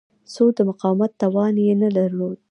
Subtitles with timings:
[0.33, 2.37] خو د مقاومت توان یې نه درلود.